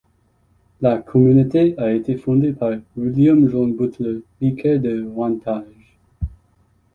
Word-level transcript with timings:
La 0.81 0.97
communauté 0.97 1.75
a 1.77 1.91
été 1.93 2.17
fondée 2.17 2.53
par 2.53 2.71
William 2.97 3.47
John 3.47 3.75
Butler, 3.75 4.23
vicaire 4.41 4.79
de 4.79 5.03
Wantage. 5.03 5.99